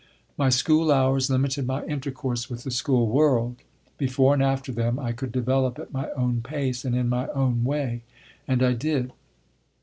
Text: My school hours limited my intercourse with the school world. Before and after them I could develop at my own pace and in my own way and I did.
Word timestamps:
My 0.35 0.49
school 0.49 0.91
hours 0.91 1.29
limited 1.29 1.67
my 1.67 1.85
intercourse 1.85 2.49
with 2.49 2.63
the 2.63 2.71
school 2.71 3.05
world. 3.07 3.57
Before 3.99 4.33
and 4.33 4.41
after 4.41 4.71
them 4.71 4.97
I 4.97 5.11
could 5.11 5.31
develop 5.31 5.77
at 5.77 5.93
my 5.93 6.09
own 6.13 6.41
pace 6.41 6.83
and 6.83 6.95
in 6.95 7.07
my 7.07 7.27
own 7.35 7.63
way 7.63 8.01
and 8.47 8.63
I 8.63 8.73
did. 8.73 9.11